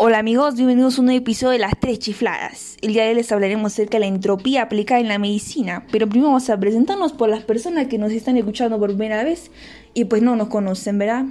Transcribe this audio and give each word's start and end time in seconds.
Hola 0.00 0.20
amigos, 0.20 0.54
bienvenidos 0.54 0.96
a 0.96 1.00
un 1.00 1.06
nuevo 1.06 1.18
episodio 1.18 1.54
de 1.54 1.58
Las 1.58 1.72
Tres 1.80 1.98
Chifladas. 1.98 2.76
El 2.82 2.92
día 2.92 3.02
de 3.02 3.08
hoy 3.08 3.14
les 3.16 3.32
hablaremos 3.32 3.72
acerca 3.72 3.96
de 3.96 4.02
la 4.02 4.06
entropía 4.06 4.62
aplicada 4.62 5.00
en 5.00 5.08
la 5.08 5.18
medicina, 5.18 5.88
pero 5.90 6.08
primero 6.08 6.28
vamos 6.28 6.48
a 6.50 6.60
presentarnos 6.60 7.12
por 7.12 7.28
las 7.28 7.42
personas 7.42 7.88
que 7.88 7.98
nos 7.98 8.12
están 8.12 8.36
escuchando 8.36 8.78
por 8.78 8.90
primera 8.90 9.24
vez 9.24 9.50
y 9.94 10.04
pues 10.04 10.22
no 10.22 10.36
nos 10.36 10.50
conocen, 10.50 10.98
¿verdad? 10.98 11.24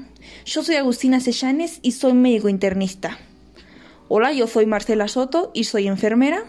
Yo 0.44 0.64
soy 0.64 0.76
Agustina 0.76 1.22
Sellanes 1.22 1.80
y 1.82 1.94
soy 1.94 2.12
médico 2.12 2.50
internista. 2.50 3.18
Hola, 4.10 4.34
yo 4.34 4.48
soy 4.48 4.66
Marcela 4.66 5.08
Soto 5.08 5.50
y 5.54 5.64
soy 5.64 5.88
enfermera. 5.88 6.44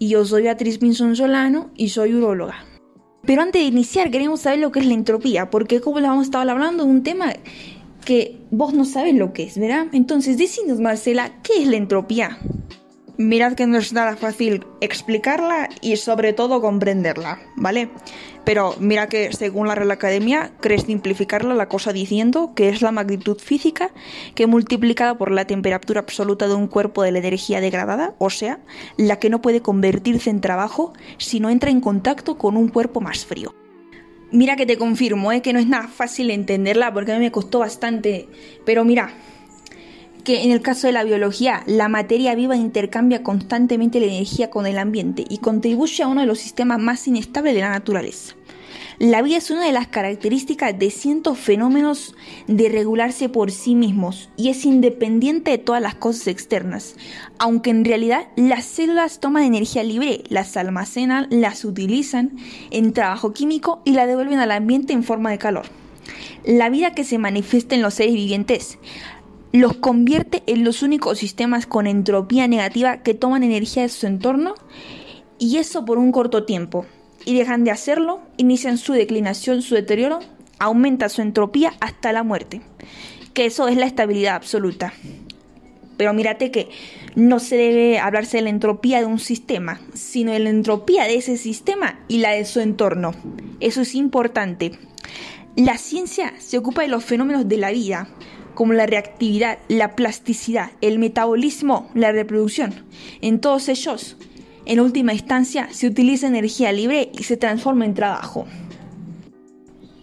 Y 0.00 0.08
yo 0.08 0.24
soy 0.24 0.42
Beatriz 0.42 0.78
Pinzón 0.78 1.14
Solano 1.14 1.70
y 1.76 1.90
soy 1.90 2.12
uróloga. 2.12 2.64
Pero 3.22 3.42
antes 3.42 3.62
de 3.62 3.68
iniciar 3.68 4.10
queremos 4.10 4.40
saber 4.40 4.58
lo 4.58 4.72
que 4.72 4.80
es 4.80 4.86
la 4.86 4.94
entropía, 4.94 5.48
porque 5.48 5.80
como 5.80 6.00
les 6.00 6.08
vamos 6.08 6.22
a 6.22 6.24
estar 6.24 6.50
hablando 6.50 6.82
de 6.82 6.90
un 6.90 7.04
tema 7.04 7.34
que 8.04 8.38
vos 8.50 8.74
no 8.74 8.84
sabes 8.84 9.14
lo 9.14 9.32
que 9.32 9.44
es, 9.44 9.58
¿verdad? 9.58 9.86
Entonces, 9.92 10.38
decinos, 10.38 10.80
Marcela, 10.80 11.32
¿qué 11.42 11.62
es 11.62 11.68
la 11.68 11.76
entropía? 11.76 12.38
Mirad 13.16 13.52
que 13.52 13.66
no 13.66 13.76
es 13.76 13.92
nada 13.92 14.16
fácil 14.16 14.64
explicarla 14.80 15.68
y 15.82 15.96
sobre 15.96 16.32
todo 16.32 16.62
comprenderla, 16.62 17.38
¿vale? 17.54 17.90
Pero 18.44 18.74
mira 18.80 19.08
que 19.08 19.32
según 19.32 19.68
la 19.68 19.74
Real 19.74 19.90
Academia, 19.90 20.52
crees 20.60 20.84
simplificarla 20.84 21.54
la 21.54 21.68
cosa 21.68 21.92
diciendo 21.92 22.52
que 22.56 22.70
es 22.70 22.80
la 22.80 22.92
magnitud 22.92 23.38
física 23.38 23.90
que 24.34 24.46
multiplicada 24.46 25.18
por 25.18 25.30
la 25.30 25.46
temperatura 25.46 26.00
absoluta 26.00 26.48
de 26.48 26.54
un 26.54 26.66
cuerpo 26.66 27.02
de 27.02 27.12
la 27.12 27.18
energía 27.18 27.60
degradada, 27.60 28.14
o 28.18 28.30
sea, 28.30 28.60
la 28.96 29.18
que 29.18 29.28
no 29.28 29.42
puede 29.42 29.60
convertirse 29.60 30.30
en 30.30 30.40
trabajo 30.40 30.94
si 31.18 31.40
no 31.40 31.50
entra 31.50 31.70
en 31.70 31.82
contacto 31.82 32.38
con 32.38 32.56
un 32.56 32.68
cuerpo 32.68 33.02
más 33.02 33.26
frío. 33.26 33.54
Mira 34.32 34.54
que 34.54 34.66
te 34.66 34.78
confirmo, 34.78 35.32
¿eh? 35.32 35.42
que 35.42 35.52
no 35.52 35.58
es 35.58 35.66
nada 35.66 35.88
fácil 35.88 36.30
entenderla 36.30 36.94
porque 36.94 37.12
a 37.12 37.16
mí 37.16 37.20
me 37.20 37.32
costó 37.32 37.58
bastante. 37.58 38.28
Pero 38.64 38.84
mira, 38.84 39.12
que 40.22 40.44
en 40.44 40.52
el 40.52 40.62
caso 40.62 40.86
de 40.86 40.92
la 40.92 41.02
biología, 41.02 41.62
la 41.66 41.88
materia 41.88 42.34
viva 42.34 42.56
intercambia 42.56 43.22
constantemente 43.22 43.98
la 43.98 44.06
energía 44.06 44.48
con 44.50 44.66
el 44.66 44.78
ambiente 44.78 45.24
y 45.28 45.38
contribuye 45.38 46.02
a 46.04 46.08
uno 46.08 46.20
de 46.20 46.26
los 46.26 46.38
sistemas 46.38 46.78
más 46.78 47.08
inestables 47.08 47.54
de 47.54 47.60
la 47.60 47.70
naturaleza. 47.70 48.36
La 49.00 49.22
vida 49.22 49.38
es 49.38 49.50
una 49.50 49.64
de 49.64 49.72
las 49.72 49.88
características 49.88 50.78
de 50.78 50.90
cientos 50.90 51.38
fenómenos 51.38 52.14
de 52.48 52.68
regularse 52.68 53.30
por 53.30 53.50
sí 53.50 53.74
mismos 53.74 54.28
y 54.36 54.50
es 54.50 54.66
independiente 54.66 55.52
de 55.52 55.56
todas 55.56 55.80
las 55.80 55.94
cosas 55.94 56.26
externas, 56.26 56.96
aunque 57.38 57.70
en 57.70 57.86
realidad 57.86 58.28
las 58.36 58.66
células 58.66 59.18
toman 59.18 59.44
energía 59.44 59.82
libre, 59.84 60.22
las 60.28 60.54
almacenan, 60.58 61.28
las 61.30 61.64
utilizan 61.64 62.36
en 62.70 62.92
trabajo 62.92 63.32
químico 63.32 63.80
y 63.86 63.92
la 63.92 64.04
devuelven 64.04 64.38
al 64.38 64.50
ambiente 64.50 64.92
en 64.92 65.02
forma 65.02 65.30
de 65.30 65.38
calor. 65.38 65.64
La 66.44 66.68
vida 66.68 66.92
que 66.92 67.04
se 67.04 67.16
manifiesta 67.16 67.74
en 67.74 67.80
los 67.80 67.94
seres 67.94 68.12
vivientes 68.12 68.78
los 69.50 69.76
convierte 69.78 70.42
en 70.44 70.62
los 70.62 70.82
únicos 70.82 71.16
sistemas 71.16 71.64
con 71.64 71.86
entropía 71.86 72.48
negativa 72.48 72.98
que 72.98 73.14
toman 73.14 73.44
energía 73.44 73.84
de 73.84 73.88
su 73.88 74.06
entorno 74.06 74.52
y 75.38 75.56
eso 75.56 75.86
por 75.86 75.96
un 75.96 76.12
corto 76.12 76.44
tiempo 76.44 76.84
y 77.24 77.36
dejan 77.36 77.64
de 77.64 77.70
hacerlo, 77.70 78.20
inician 78.36 78.78
su 78.78 78.92
declinación, 78.92 79.62
su 79.62 79.74
deterioro, 79.74 80.20
aumenta 80.58 81.08
su 81.08 81.22
entropía 81.22 81.74
hasta 81.80 82.12
la 82.12 82.22
muerte. 82.22 82.60
Que 83.34 83.46
eso 83.46 83.68
es 83.68 83.76
la 83.76 83.86
estabilidad 83.86 84.34
absoluta. 84.34 84.92
Pero 85.96 86.14
mírate 86.14 86.50
que 86.50 86.70
no 87.14 87.40
se 87.40 87.56
debe 87.56 87.98
hablarse 87.98 88.38
de 88.38 88.44
la 88.44 88.50
entropía 88.50 89.00
de 89.00 89.06
un 89.06 89.18
sistema, 89.18 89.80
sino 89.94 90.32
de 90.32 90.38
la 90.38 90.50
entropía 90.50 91.04
de 91.04 91.16
ese 91.16 91.36
sistema 91.36 92.00
y 92.08 92.18
la 92.18 92.30
de 92.30 92.44
su 92.44 92.60
entorno. 92.60 93.12
Eso 93.60 93.82
es 93.82 93.94
importante. 93.94 94.72
La 95.56 95.76
ciencia 95.76 96.32
se 96.38 96.58
ocupa 96.58 96.82
de 96.82 96.88
los 96.88 97.04
fenómenos 97.04 97.48
de 97.48 97.56
la 97.58 97.70
vida, 97.70 98.08
como 98.54 98.72
la 98.72 98.86
reactividad, 98.86 99.58
la 99.68 99.96
plasticidad, 99.96 100.70
el 100.80 100.98
metabolismo, 100.98 101.90
la 101.94 102.12
reproducción. 102.12 102.74
En 103.20 103.40
todos 103.40 103.68
ellos 103.68 104.16
en 104.70 104.78
última 104.78 105.12
instancia, 105.12 105.66
se 105.72 105.88
utiliza 105.88 106.28
energía 106.28 106.70
libre 106.70 107.10
y 107.12 107.24
se 107.24 107.36
transforma 107.36 107.86
en 107.86 107.94
trabajo. 107.94 108.46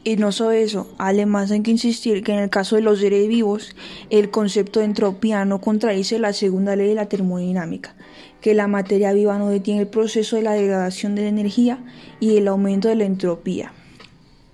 Y 0.03 0.17
no 0.17 0.33
solo 0.33 0.51
eso, 0.51 0.93
además 0.97 1.51
hay 1.51 1.61
que 1.61 1.71
insistir 1.71 2.21
que 2.21 2.33
en 2.33 2.39
el 2.39 2.49
caso 2.49 2.75
de 2.75 2.81
los 2.81 2.99
seres 2.99 3.29
vivos, 3.29 3.77
el 4.09 4.29
concepto 4.29 4.81
de 4.81 4.87
entropía 4.87 5.45
no 5.45 5.61
contradice 5.61 6.19
la 6.19 6.33
segunda 6.33 6.75
ley 6.75 6.89
de 6.89 6.95
la 6.95 7.07
termodinámica, 7.07 7.95
que 8.41 8.53
la 8.53 8.67
materia 8.67 9.13
viva 9.13 9.37
no 9.37 9.47
detiene 9.47 9.83
el 9.83 9.87
proceso 9.87 10.35
de 10.35 10.41
la 10.41 10.51
degradación 10.51 11.15
de 11.15 11.21
la 11.21 11.29
energía 11.29 11.79
y 12.19 12.35
el 12.35 12.49
aumento 12.49 12.89
de 12.89 12.95
la 12.95 13.05
entropía. 13.05 13.71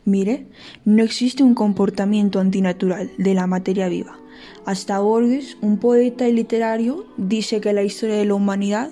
Mire, 0.05 0.45
no 0.85 1.01
existe 1.01 1.41
un 1.41 1.55
comportamiento 1.55 2.39
antinatural 2.39 3.09
de 3.17 3.33
la 3.33 3.47
materia 3.47 3.87
viva. 3.87 4.19
Hasta 4.65 4.99
Borges, 4.99 5.57
un 5.61 5.77
poeta 5.77 6.27
y 6.27 6.33
literario, 6.33 7.05
dice 7.17 7.61
que 7.61 7.73
la 7.73 7.83
historia 7.83 8.15
de 8.15 8.25
la 8.25 8.35
humanidad 8.35 8.91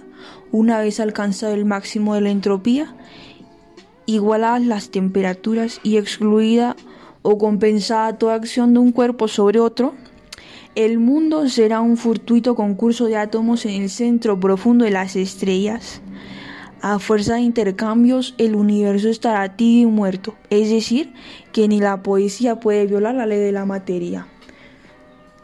una 0.52 0.80
vez 0.80 1.00
alcanzado 1.00 1.54
el 1.54 1.66
máximo 1.66 2.14
de 2.14 2.22
la 2.22 2.30
entropía, 2.30 2.94
igualadas 4.06 4.62
las 4.64 4.90
temperaturas 4.90 5.80
y 5.84 5.98
excluida 5.98 6.76
o 7.22 7.38
compensada 7.38 8.18
toda 8.18 8.36
acción 8.36 8.74
de 8.74 8.80
un 8.80 8.92
cuerpo 8.92 9.28
sobre 9.28 9.60
otro, 9.60 9.94
el 10.76 11.00
mundo 11.00 11.48
será 11.50 11.82
un 11.82 11.98
fortuito 11.98 12.56
concurso 12.56 13.06
de 13.06 13.18
átomos 13.18 13.66
en 13.66 13.82
el 13.82 13.90
centro 13.90 14.40
profundo 14.40 14.86
de 14.86 14.92
las 14.92 15.16
estrellas. 15.16 16.02
A 16.82 16.98
fuerza 16.98 17.36
de 17.36 17.42
intercambios, 17.42 18.34
el 18.38 18.56
universo 18.56 19.10
estará 19.10 19.56
tibio 19.56 19.88
y 19.88 19.92
muerto, 19.92 20.36
es 20.50 20.70
decir, 20.70 21.14
que 21.52 21.68
ni 21.68 21.80
la 21.80 22.02
poesía 22.02 22.60
puede 22.60 22.88
violar 22.88 23.16
la 23.16 23.26
ley 23.26 23.40
de 23.40 23.52
la 23.52 23.66
materia. 23.66 24.28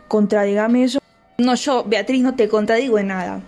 Contradígame 0.08 0.84
eso. 0.84 1.00
No, 1.38 1.56
yo, 1.56 1.84
Beatriz, 1.84 2.22
no 2.24 2.36
te 2.36 2.48
contradigo 2.48 2.98
en 2.98 3.08
nada. 3.08 3.42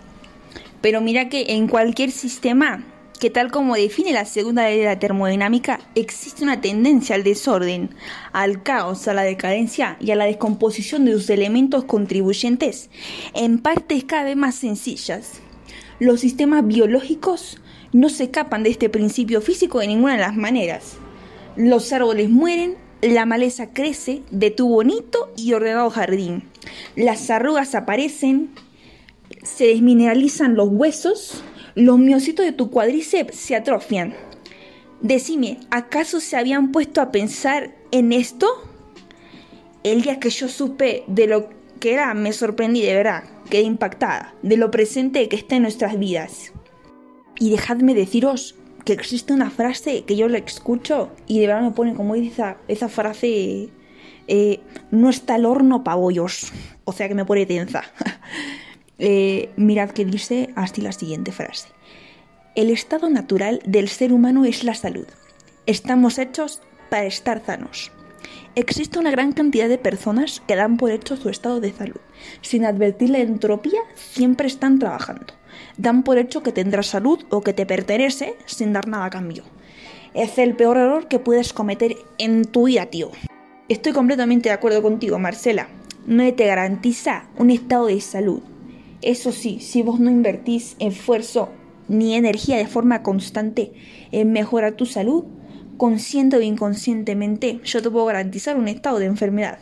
Pero 0.80 1.00
mira 1.00 1.28
que 1.28 1.54
en 1.54 1.68
cualquier 1.68 2.10
sistema, 2.10 2.84
que 3.18 3.30
tal 3.30 3.50
como 3.50 3.74
define 3.74 4.12
la 4.12 4.24
segunda 4.24 4.64
ley 4.64 4.78
de 4.78 4.86
la 4.86 4.98
termodinámica, 4.98 5.80
existe 5.94 6.42
una 6.42 6.60
tendencia 6.60 7.16
al 7.16 7.24
desorden, 7.24 7.90
al 8.32 8.62
caos, 8.62 9.06
a 9.08 9.14
la 9.14 9.22
decadencia 9.22 9.96
y 10.00 10.10
a 10.10 10.16
la 10.16 10.24
descomposición 10.24 11.04
de 11.04 11.12
sus 11.12 11.28
elementos 11.28 11.84
contribuyentes 11.84 12.88
en 13.34 13.58
partes 13.58 14.04
cada 14.04 14.24
vez 14.24 14.36
más 14.36 14.54
sencillas. 14.54 15.40
Los 15.98 16.20
sistemas 16.20 16.66
biológicos 16.66 17.58
no 17.92 18.08
se 18.08 18.24
escapan 18.24 18.62
de 18.62 18.70
este 18.70 18.88
principio 18.88 19.42
físico 19.42 19.80
de 19.80 19.88
ninguna 19.88 20.14
de 20.14 20.20
las 20.20 20.36
maneras. 20.36 20.96
Los 21.56 21.92
árboles 21.92 22.30
mueren, 22.30 22.76
la 23.02 23.24
maleza 23.26 23.72
crece 23.72 24.22
de 24.30 24.50
tu 24.50 24.68
bonito 24.68 25.32
y 25.36 25.52
ordenado 25.52 25.90
jardín. 25.90 26.44
Las 26.96 27.30
arrugas 27.30 27.74
aparecen, 27.74 28.50
se 29.42 29.68
desmineralizan 29.68 30.54
los 30.54 30.68
huesos, 30.70 31.42
los 31.74 31.98
miocitos 31.98 32.44
de 32.44 32.52
tu 32.52 32.70
cuádriceps 32.70 33.36
se 33.36 33.56
atrofian. 33.56 34.14
Decime, 35.00 35.58
¿acaso 35.70 36.20
se 36.20 36.36
habían 36.36 36.72
puesto 36.72 37.00
a 37.00 37.10
pensar 37.10 37.74
en 37.90 38.12
esto? 38.12 38.46
El 39.82 40.02
día 40.02 40.20
que 40.20 40.28
yo 40.28 40.48
supe 40.48 41.04
de 41.06 41.26
lo 41.26 41.48
que 41.78 41.94
era, 41.94 42.12
me 42.12 42.34
sorprendí 42.34 42.82
de 42.82 42.94
verdad, 42.94 43.24
quedé 43.48 43.62
impactada 43.62 44.34
de 44.42 44.58
lo 44.58 44.70
presente 44.70 45.26
que 45.28 45.36
está 45.36 45.56
en 45.56 45.62
nuestras 45.62 45.98
vidas. 45.98 46.52
Y 47.38 47.50
dejadme 47.50 47.94
deciros 47.94 48.56
que 48.84 48.92
existe 48.92 49.32
una 49.32 49.50
frase 49.50 50.04
que 50.04 50.16
yo 50.16 50.28
la 50.28 50.38
escucho 50.38 51.10
y 51.26 51.40
de 51.40 51.46
verdad 51.46 51.62
me 51.62 51.70
pone 51.70 51.94
como 51.94 52.14
esa, 52.14 52.56
esa 52.68 52.88
frase, 52.88 53.68
eh, 54.28 54.60
no 54.90 55.10
está 55.10 55.36
el 55.36 55.46
horno 55.46 55.84
para 55.84 55.96
bollos, 55.96 56.52
o 56.84 56.92
sea 56.92 57.08
que 57.08 57.14
me 57.14 57.24
pone 57.24 57.46
tensa. 57.46 57.84
Eh, 59.02 59.48
mirad 59.56 59.92
que 59.92 60.04
dice 60.04 60.50
así 60.56 60.82
la 60.82 60.92
siguiente 60.92 61.32
frase. 61.32 61.68
El 62.54 62.68
estado 62.68 63.08
natural 63.08 63.62
del 63.64 63.88
ser 63.88 64.12
humano 64.12 64.44
es 64.44 64.62
la 64.62 64.74
salud. 64.74 65.06
Estamos 65.64 66.18
hechos 66.18 66.60
para 66.90 67.06
estar 67.06 67.42
sanos. 67.42 67.92
Existe 68.56 68.98
una 68.98 69.10
gran 69.10 69.32
cantidad 69.32 69.70
de 69.70 69.78
personas 69.78 70.42
que 70.46 70.54
dan 70.54 70.76
por 70.76 70.90
hecho 70.90 71.16
su 71.16 71.30
estado 71.30 71.60
de 71.60 71.72
salud. 71.72 72.00
Sin 72.42 72.66
advertir 72.66 73.08
la 73.08 73.20
entropía, 73.20 73.80
siempre 73.94 74.48
están 74.48 74.78
trabajando. 74.78 75.32
Dan 75.76 76.02
por 76.02 76.18
hecho 76.18 76.42
que 76.42 76.52
tendrás 76.52 76.86
salud 76.86 77.24
o 77.30 77.42
que 77.42 77.52
te 77.52 77.66
pertenece 77.66 78.34
sin 78.46 78.72
dar 78.72 78.88
nada 78.88 79.06
a 79.06 79.10
cambio. 79.10 79.44
Es 80.14 80.38
el 80.38 80.56
peor 80.56 80.76
error 80.76 81.08
que 81.08 81.18
puedes 81.18 81.52
cometer 81.52 81.96
en 82.18 82.44
tu 82.44 82.66
vida, 82.66 82.86
tío. 82.86 83.10
Estoy 83.68 83.92
completamente 83.92 84.48
de 84.48 84.54
acuerdo 84.54 84.82
contigo, 84.82 85.18
Marcela. 85.18 85.68
No 86.06 86.32
te 86.34 86.46
garantiza 86.46 87.26
un 87.38 87.50
estado 87.50 87.86
de 87.86 88.00
salud. 88.00 88.40
Eso 89.02 89.32
sí, 89.32 89.60
si 89.60 89.82
vos 89.82 90.00
no 90.00 90.10
invertís 90.10 90.76
esfuerzo 90.78 91.50
ni 91.88 92.14
energía 92.14 92.56
de 92.56 92.66
forma 92.66 93.02
constante 93.02 93.72
en 94.12 94.32
mejorar 94.32 94.72
tu 94.72 94.86
salud, 94.86 95.24
consciente 95.76 96.36
o 96.36 96.42
inconscientemente, 96.42 97.60
yo 97.64 97.80
te 97.80 97.90
puedo 97.90 98.06
garantizar 98.06 98.56
un 98.56 98.68
estado 98.68 98.98
de 98.98 99.06
enfermedad. 99.06 99.58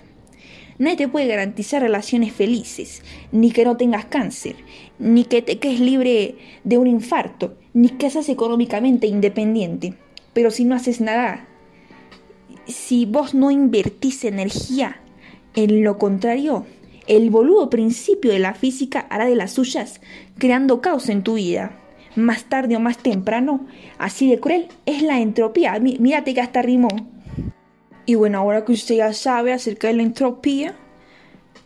Nadie 0.79 0.97
te 0.97 1.09
puede 1.09 1.27
garantizar 1.27 1.83
relaciones 1.83 2.33
felices, 2.33 3.03
ni 3.33 3.51
que 3.51 3.65
no 3.65 3.77
tengas 3.77 4.05
cáncer, 4.05 4.57
ni 4.99 5.25
que 5.25 5.43
te 5.43 5.59
quedes 5.59 5.81
libre 5.81 6.37
de 6.65 6.79
un 6.79 6.87
infarto, 6.87 7.57
ni 7.75 7.89
que 7.89 8.11
seas 8.11 8.29
económicamente 8.29 9.07
independiente. 9.07 9.95
Pero 10.33 10.51
si 10.51 10.65
no 10.65 10.77
haces 10.77 11.01
nada, 11.01 11.49
si 12.67 13.07
vos 13.07 13.35
no 13.35 13.51
invertís 13.51 14.25
energía 14.25 15.01
en 15.55 15.83
lo 15.83 15.99
contrario, 15.99 16.67
El 17.09 17.31
boludo 17.31 17.71
principio 17.71 18.31
de 18.31 18.39
la 18.39 18.53
física 18.53 19.01
hará 19.09 19.25
de 19.25 19.35
las 19.35 19.53
suyas, 19.53 20.03
creando 20.37 20.83
caos 20.83 21.09
en 21.09 21.23
tu 21.23 21.35
vida. 21.35 21.81
Más 22.17 22.45
tarde 22.45 22.77
o 22.77 22.81
más 22.81 22.99
temprano, 22.99 23.67
así 23.97 24.29
de 24.29 24.39
cruel, 24.39 24.69
es 24.85 25.03
la 25.03 25.19
entropía. 25.19 25.81
mírate 25.81 26.35
que 26.35 26.43
hasta 26.43 26.61
rimó. 26.61 26.89
Y 28.09 28.15
bueno, 28.15 28.39
ahora 28.39 28.65
que 28.65 28.73
usted 28.73 28.95
ya 28.95 29.13
sabe 29.13 29.53
acerca 29.53 29.89
de 29.89 29.93
la 29.93 30.03
entropía, 30.03 30.75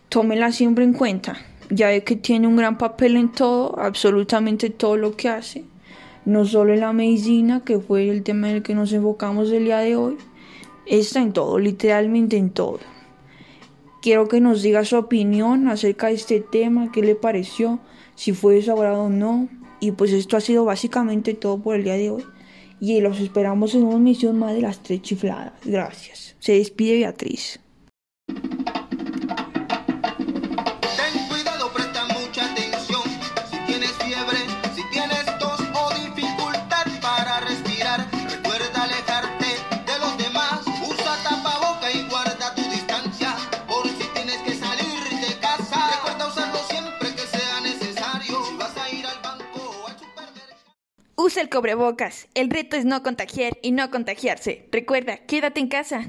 tómela 0.09 0.51
siempre 0.51 0.83
en 0.83 0.91
cuenta. 0.91 1.37
Ya 1.69 1.87
ve 1.87 2.03
que 2.03 2.17
tiene 2.17 2.47
un 2.47 2.57
gran 2.57 2.77
papel 2.77 3.15
en 3.15 3.31
todo, 3.31 3.79
absolutamente 3.79 4.69
todo 4.69 4.97
lo 4.97 5.15
que 5.15 5.29
hace. 5.29 5.63
No 6.25 6.43
solo 6.43 6.73
en 6.73 6.81
la 6.81 6.91
medicina, 6.91 7.61
que 7.63 7.79
fue 7.79 8.09
el 8.09 8.23
tema 8.23 8.49
en 8.49 8.57
el 8.57 8.61
que 8.61 8.75
nos 8.75 8.91
enfocamos 8.91 9.51
el 9.51 9.63
día 9.63 9.77
de 9.77 9.95
hoy, 9.95 10.17
está 10.85 11.21
en 11.21 11.31
todo, 11.31 11.59
literalmente 11.59 12.35
en 12.35 12.49
todo. 12.49 12.79
Quiero 14.01 14.27
que 14.27 14.41
nos 14.41 14.61
diga 14.61 14.83
su 14.83 14.97
opinión 14.97 15.69
acerca 15.69 16.07
de 16.07 16.15
este 16.15 16.41
tema, 16.41 16.91
qué 16.91 17.03
le 17.03 17.15
pareció, 17.15 17.79
si 18.15 18.33
fue 18.33 18.59
de 18.59 18.69
o 18.69 19.07
no. 19.07 19.47
Y 19.79 19.93
pues 19.93 20.11
esto 20.11 20.35
ha 20.35 20.41
sido 20.41 20.65
básicamente 20.65 21.35
todo 21.35 21.57
por 21.59 21.77
el 21.77 21.85
día 21.85 21.93
de 21.93 22.09
hoy. 22.09 22.25
Y 22.85 22.99
los 22.99 23.21
esperamos 23.21 23.75
en 23.75 23.83
una 23.85 23.95
emisión 23.95 24.37
más 24.37 24.53
de 24.53 24.59
las 24.59 24.83
tres 24.83 25.01
chifladas. 25.01 25.53
Gracias. 25.63 26.35
Se 26.39 26.51
despide 26.51 26.97
Beatriz. 26.97 27.61
Usa 51.33 51.41
el 51.41 51.49
cobrebocas. 51.49 52.27
El 52.35 52.51
reto 52.51 52.75
es 52.77 52.85
no 52.85 53.01
contagiar 53.01 53.57
y 53.63 53.71
no 53.71 53.89
contagiarse. 53.89 54.69
Recuerda, 54.71 55.17
quédate 55.17 55.61
en 55.61 55.67
casa. 55.67 56.05